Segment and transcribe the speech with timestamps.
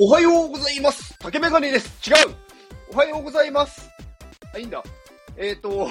[0.00, 2.34] おはようございます竹メガネです違う
[2.92, 3.90] おはようございます
[4.54, 4.82] あ、いいんだ。
[5.36, 5.88] えっ、ー、と、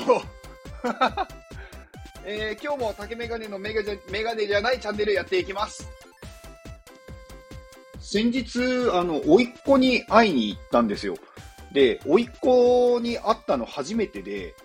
[2.25, 5.89] えー、今日も竹メガネのメガメガネじゃないチャンネルやっていきます。
[7.99, 8.59] 先日、
[8.93, 11.15] あの、甥っ子に会いに行ったんですよ。
[11.71, 14.55] で、甥っ子に会ったの初めてで、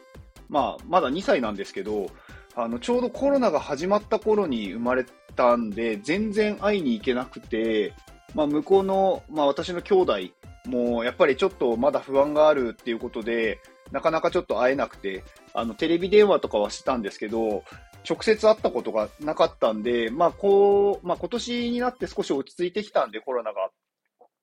[0.48, 2.10] まあ、まだ2歳なんですけど、
[2.54, 7.92] あの、ちょうどコロナが始まった頃に生まれたんで、全然会いに行けなくて、
[8.34, 10.18] まあ、向こうの、まあ、私の兄弟
[10.66, 13.60] も、やっぱりちょっとまだ不安があるっていうことで、
[13.90, 15.24] なかなかちょっと会えなくて、
[15.54, 17.64] あの、テレビ電話とかはしてたんですけど、
[18.08, 23.70] 直接会ったことがなかったんで、まあ、こう、まあ、今年になって少し落ち着いてきたんで、コロナが。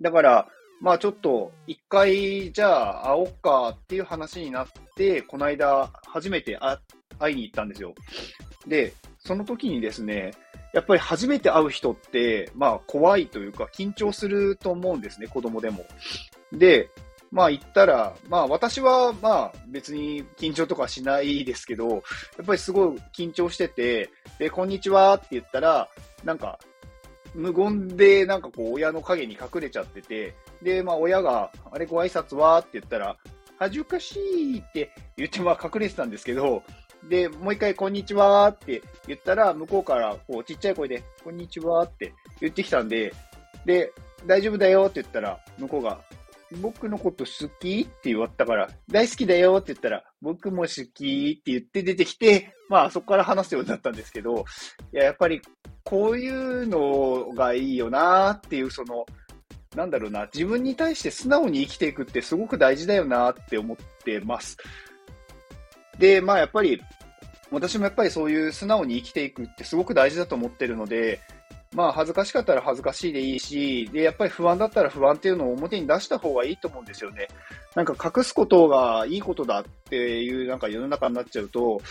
[0.01, 0.47] だから、
[0.81, 6.57] まあちょっと一回じゃあ会おっかっていう話になって、この間初めて
[7.19, 7.93] 会いに行ったんですよ。
[8.65, 10.31] で、その時にですね、
[10.73, 15.85] やっぱり初めて会う人って、まあ怖いというか緊張すると思うんですね、子供でも。
[16.51, 16.89] で、
[17.31, 21.97] まあ言ったら、まあ私はまあ別に緊張とかしないですけど、や
[22.41, 24.09] っぱりすごい緊張してて、
[24.39, 25.89] で、こんにちはって言ったら、
[26.23, 26.59] なんか
[27.35, 32.59] 無言でなんかこう親の影に隠れちゃってて、で、まあ親が、あれご挨拶は？
[32.59, 33.15] って言ったら、
[33.59, 36.63] 恥ずかしいって言ってまあ隠れてたんですけど、
[37.07, 43.13] で、もう一回、こんにちはって言ったら、向こうから、こう、ちっちゃい声で、こんにちはって言ってきたんで、
[43.65, 43.91] で、
[44.25, 45.99] 大丈夫だよって言ったら、向こうが、
[46.61, 54.45] 僕のこと好きって言われたから、大好きだよって言ったら、僕も好きって言って出てきて、まあそこから話すようになったんですけど、
[54.93, 55.41] いや、やっぱり
[55.83, 59.05] こういうのがいいよなっていう、その、
[59.75, 64.57] なんだろうな、自分に対して素直に生きていくってすごく大事だよなって思ってます。
[65.99, 66.81] で、まあやっぱり、
[67.51, 71.19] 私もやっぱりそういう素直に生きていくってすごく大事だと思ってるので、
[71.75, 77.27] まあ恥ずかしかったら恥ずかしいでいいし、で、やっぱり不安だったら不安っていうのを表に出した方がいいと思うんですよね。
[77.75, 81.81] なんか隠すことがいいことだっていうなんか世の中になっちゃうと、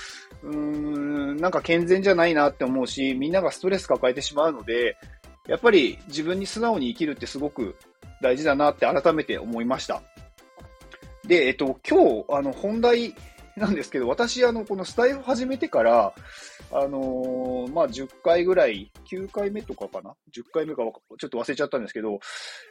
[0.42, 4.96] うーん、なんか健全じゃないなって思うし、みんながストレス抱えてしまうので、
[5.46, 7.76] やっぱり自分に素直に生きるってすごく
[8.20, 10.02] 大事だなって改めて思いました。
[11.26, 13.14] で、えっと、今日、あの、本題
[13.58, 16.14] なんですけど、私、あの、このスタイフ始めてから、
[16.70, 20.82] あのー、まあ、10回ぐらい、9回目とかかな ?10 回目か
[21.18, 22.20] ちょっと忘れちゃったんですけど、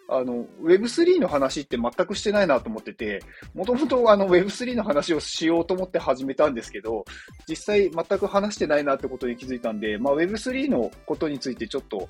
[0.10, 3.22] あの、Web3 の話って全くしてないなと思ってて、
[3.54, 7.06] もともとあの Web3 の話をしようと思って始めたんですけど、
[7.48, 12.10] 実際全く話してないなってことに気づいたんで、まあ、Web3 のことについてちょっと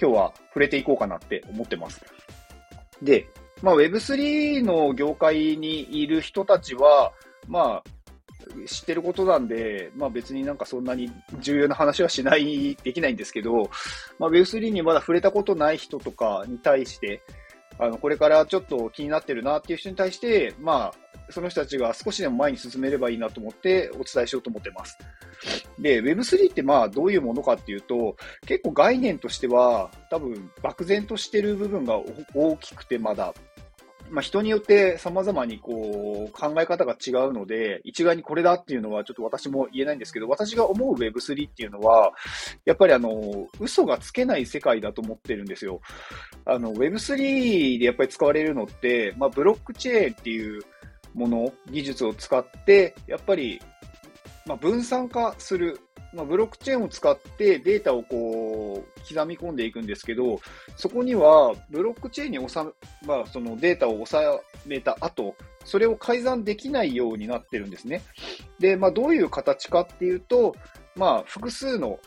[0.00, 2.00] 今日は触れていこうかなって思ってます。
[3.02, 3.28] で、
[3.62, 7.12] まあ、Web3 の業界にいる人たちは、
[7.48, 7.90] まあ、
[8.66, 13.70] 知ってることなんで、まあ別になんかそんなに重要な話はしない、できないんですけど、
[14.18, 17.22] まあ Web3 にまだ触れたことない人とかに対して、
[17.78, 24.96] あの、これからちょっと気になってるなっていう人に対して、まあ、その人たちが少しでも前に進めればいいなと思ってお伝えしようと思ってます。
[25.78, 32.00] で、Web3 ってまあどういうものかっていうと、結構概念としては多分漠然としてる部分が
[32.34, 33.34] 大きくてまだ、
[34.10, 42.12] まあ、人によって様々にこう考え方が違うので、一概にこれだっていうのはちょっと私も言えないんですけど、私が思う Web3 っていうのは、
[42.64, 45.80] やっぱりあの、嘘がつけない世界だと思ってるんですよ。
[46.44, 50.62] あの、Web3 でやっぱり使われるのって、まあ、ブロックチェーンっていう
[51.14, 53.60] もの、技術を使って、やっぱり、
[54.46, 55.80] まあ、分散化する
[56.12, 60.40] まあ、ブロックチェーンを使ってデータをこう刻み込んでいくんですけど、
[60.76, 62.70] そこにはブロックチェーンに収め、
[63.06, 64.16] まあ、そのデータを収
[64.66, 65.34] めた後、
[65.64, 68.02] それを改ざんできないようになってるんですね。
[68.58, 70.54] で、まあ、どういう形かっていうと、
[70.94, 71.98] まあ、複数の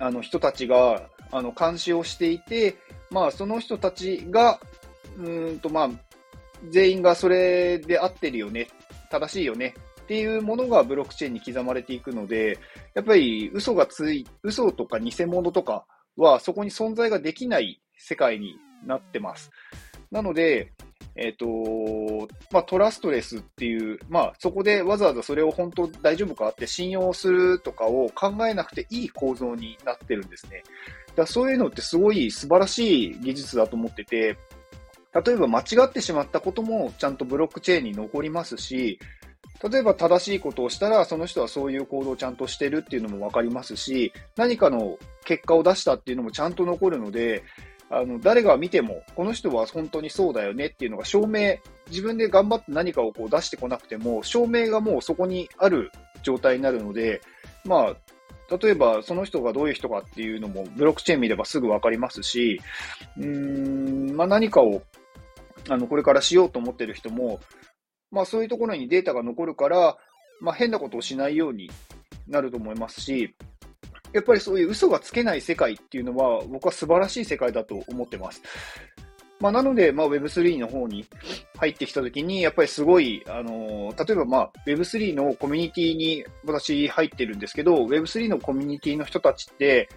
[0.00, 2.76] あの人たちがあの監視をしていて、
[3.10, 4.60] まあ、その人たちが、
[5.16, 5.90] うんとまあ、
[6.70, 8.68] 全員がそれで合ってるよね、
[9.10, 9.74] 正しいよね
[10.08, 12.58] っていうものがブロックチェーンに刻まれていくので、
[12.94, 15.84] やっぱり嘘がつい、嘘とか偽物とか
[16.16, 18.56] はそこに存在ができない世界に
[18.86, 19.50] なってます。
[20.10, 20.72] なので、
[21.14, 30.62] えっ、ー、と、まあ、トラストレスっていう、まあ、そこでわざわざそれを本当大丈夫かって信用するとかを考えなくていい構造になってるんですね。
[31.16, 34.38] だそういうのってすごい素晴らしい技術だと思ってて、
[35.12, 38.98] 例えば間違ってしまったこともちゃんとブロックチェーンに残りますし、
[39.62, 47.42] 例えば正しいことをしたら、その人はそういう行動をちゃんとしてるっていうのもわかりますし、何かの結果を出したっていうのもちゃんと残るので、
[47.90, 51.56] あの、誰が見ても、この人は本当にそうだよねっていうのが証明、
[51.88, 55.90] 自分で頑張って何かをこう出してこなくても、証明がもうそこにある
[56.22, 57.20] 状態になるので、
[57.64, 57.96] まあ、
[58.56, 62.60] 例えばその人がどういう人かっていうのもブロックチェーン見ればすぐわかりますし、
[63.18, 64.82] うーん、まあ何かを、
[65.68, 67.40] あの、これからしようと思ってる人も、
[68.10, 69.96] まあそういうところにデータが残るから、
[70.40, 71.70] まあ変なことをしないように
[72.26, 73.34] なると思いますし、
[74.12, 78.42] やっぱりそういう嘘がつけない世界っていうのは僕は素晴らしい世界だと思ってます。
[79.40, 81.06] まあ、なので、まあ、Web3 の方に
[81.58, 89.88] 入ってきたときに、やっぱりすごい、あのー、例えば、まあ、Web3 のコミュニティに私入ってるんですけど、Web3 のコミュニティの人たちって、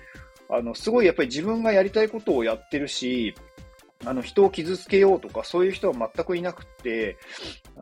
[0.48, 3.34] あの、すごいやっぱり自分がやりたいことをやってるし、
[4.06, 7.18] あの、人を傷つけようとか、そういう人は全くいなくて、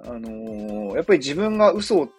[0.04, 2.10] あのー、やっぱり自分が嘘を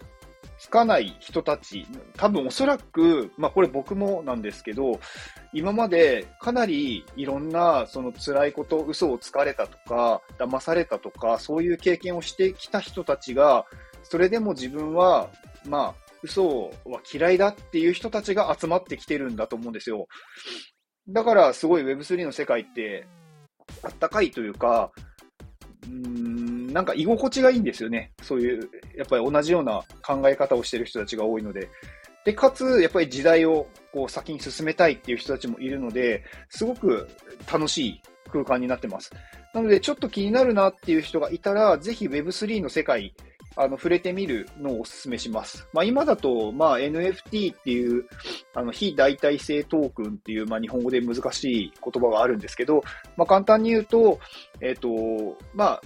[0.61, 4.99] つかない人たち、多分おそらく、まあこれ僕もなんですけど、
[5.53, 13.65] 今までかなりいろんなその辛いこと、嘘をつかれたとか、騙されたとか、そういう経験をしてきた人たちが、
[14.03, 15.29] それでも自分は、
[15.65, 20.07] まあ、嘘は嫌いだっていう人たちが集まってきてるんだと思うんですよ。
[21.09, 23.07] だからすごい Web3 の世界って
[23.83, 24.91] あったかいというか、
[25.87, 28.11] うん、なんか居心地がいいんですよね。
[28.21, 31.69] そういう、やっぱり同じような考え方をしてる人たちが多いので。
[32.23, 37.09] で、かつ、やっぱり時代をこう先に進めたいっていう人たちもいるので、すごく
[37.51, 38.01] 楽しい
[38.31, 39.11] 空間になってます。
[39.53, 43.15] なので、ちょっと気になるなっていう人がいたら、ぜひ Web3 の世界、
[43.55, 45.67] あの、触れてみるのをお勧めします。
[45.73, 48.05] まあ、今だと、まあ、NFT っていう、
[48.53, 52.83] あの、非代替性トークンっていう、まあ、日本語で難しい言葉があるんですけど、
[53.17, 54.19] まあ、簡単に言うと、
[54.61, 55.81] えっ、ー、と、まあ、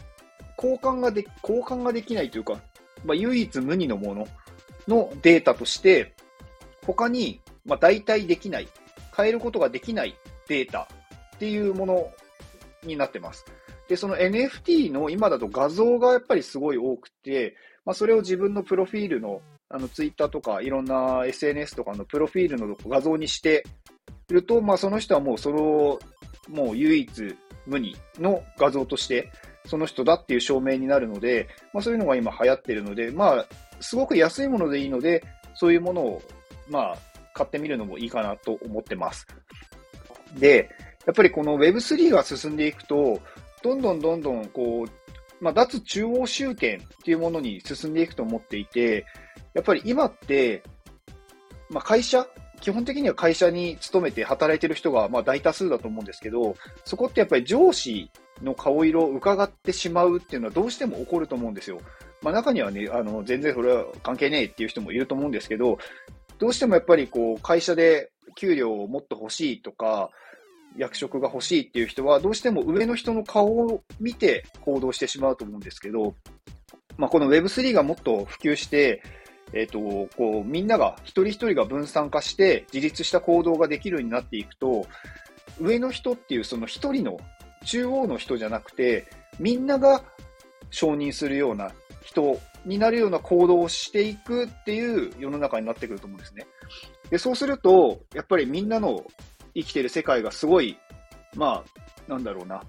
[0.57, 2.59] 交換がで、交換ができないというか、
[3.03, 4.27] まあ、唯一無二のもの
[4.87, 6.13] のデータとして、
[6.85, 8.67] 他に、まあ、代替できない、
[9.17, 10.15] 変えることができない
[10.47, 10.87] データ
[11.35, 12.11] っていうもの
[12.83, 13.45] になってます。
[13.87, 17.55] で、その NFT の今だと画像がやっぱりすごい多くて、
[17.85, 23.63] まあ、それを自分のプロフィールの、あの、ツイッターとかいろんな SNS とかのプロフィールの画像にして
[24.29, 25.99] ると、まあ、その人はもうそれを、
[26.47, 27.35] もう唯一
[27.65, 29.31] 無二の画像として、
[29.65, 33.45] その人だっていう証明になるので、まあ、そういうのが今流行ってるので、まあ、
[33.79, 35.23] すごく安いものでいいので、
[35.53, 36.21] そういうものを、
[36.69, 36.97] まあ、
[37.33, 39.27] 買ってみるのもいいかなと思ってます。
[40.37, 40.69] で、
[41.05, 43.19] やっぱりこの Web3 が進んでいくと、
[43.65, 49.07] どんどんどんどん、こう、まあ、脱中央集権っていうものに進んでいくと思っていて、
[49.55, 50.61] やっぱり今って、
[51.71, 52.27] まあ、会社、
[52.61, 58.11] 基本的には会社に勤めて働いてる人がまあ大多数だと思うんですけど、そこってやっぱり上司
[58.43, 61.81] の顔色を伺ってしまうっていうのはどうしても起こると思うんですよ。
[62.21, 65.79] まあ中にはね、あの、全然それは関係ねえっていう人もいると思うんですけど、
[66.37, 70.11] どうしてもやっぱりこう、会社で給料をもっと欲しいとか、
[70.77, 76.15] 役職が欲しいっていう人は、どうしても上の人の顔を見て行動してしまうと思うんですけど、
[76.97, 79.03] まあこの Web3 がもっと普及して、
[79.53, 79.79] えっ、ー、と、
[80.17, 84.87] こう、みんなが、一人一人が分散化して、自立した行動ができるようになっていくと、
[85.59, 87.17] 上の人っていうその一人の
[87.65, 89.07] 中央の人じゃなくて、
[89.39, 90.03] みんなが
[90.71, 96.45] 承認するような人になるような行動をしていくっていう世の中になってくると思うんですね。
[97.09, 99.05] で、そうすると、やっぱりみんなの
[99.55, 100.77] 生きてる世界がすごい、
[101.35, 102.61] まあ、なんだろうな。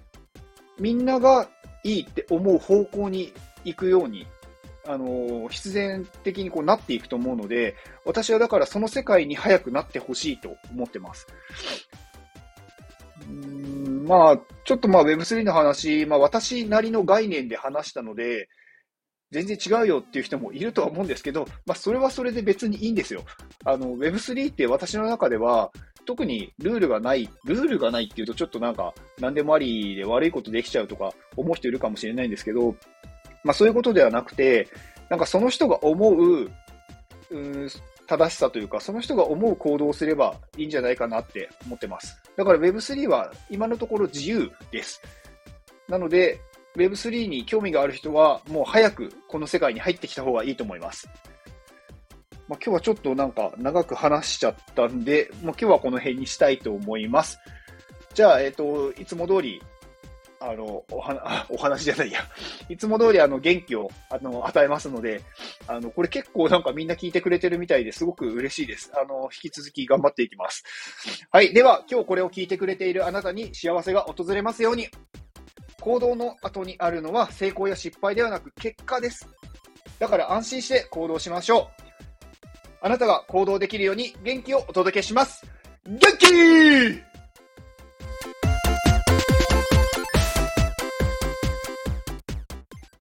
[0.79, 1.49] みんなが
[1.85, 3.33] いいって思う方向に
[3.65, 4.27] 行くように、
[4.89, 7.75] あの必然的にこうなっていくと思うので、
[8.05, 11.27] 私はだからその世界に早くなってほしいと思ってます。
[14.05, 18.49] まあ、ちょっとまあ Web3 の話、まあ私なりの概念で話したので、
[19.33, 23.25] 全然違うよっていう人もいるとは思うんですけど、まあそれはそれで別にいいんですよ。
[23.65, 25.73] あの Web3 って私の中では
[26.07, 32.75] 特にルールがない、ルールがないっていうとちょっとなんか何でもありで悪いことできちゃうとか思う人いるかもしれないんですけど、
[33.45, 34.69] まあそういうことではなくて、
[35.11, 36.51] なんかその人が思う、
[37.31, 37.69] うん
[38.07, 42.23] 正しさというか、その人が思う行動をすればいいんじゃないかなって思ってます。
[42.37, 45.03] だから Web3 は今のところ自由です。
[45.89, 46.41] なので、
[46.77, 51.09] Web3 に興味がある人は、もう早くこの世界に入ってきた方がいいと思います。
[52.49, 57.39] まあ、今日はちょっとなんか長く話しちゃったんで、もう今日はこの辺にしたいと思います。
[58.15, 59.61] じゃあ、えっ、ー、と、いつも通り
[60.39, 62.21] あの、おは、 お話じゃないや。
[62.69, 65.23] いつも通りあの、元気を、あの、与えますので、
[65.67, 68.91] あの、これ結構なんかみんな聞いてくれてるみたいですごく嬉しいです。
[68.95, 70.65] あの、引き続き頑張っていきます。
[71.31, 71.53] はい。
[71.53, 74.89] では、今日これを聞いてくれているあなたに幸せが訪れますように。
[75.81, 79.29] 行動の後にあるのは成功や失敗ではなく結果です。
[80.01, 81.86] だから安心して行動しましょう。
[82.87, 85.45] あなたが行動できるように元気をお届けします。
[85.89, 86.31] 元気